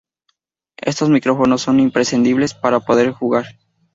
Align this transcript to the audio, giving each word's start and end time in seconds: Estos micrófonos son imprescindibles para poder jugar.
Estos 0.79 1.09
micrófonos 1.11 1.61
son 1.61 1.79
imprescindibles 1.79 2.55
para 2.55 2.79
poder 2.79 3.11
jugar. 3.11 3.45